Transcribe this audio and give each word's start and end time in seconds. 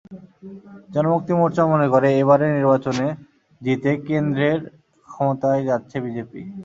জনমুক্তি 0.89 1.33
মোর্চা 1.39 1.63
মনে 1.71 1.87
করে, 1.93 2.09
এবারে 2.21 2.45
নির্বাচনে 2.55 3.07
জিতে 3.61 3.91
কেন্দ্রের 4.07 4.59
ক্ষমতায় 5.09 5.61
যাচ্ছে 5.69 5.97
বিজেপি। 6.05 6.41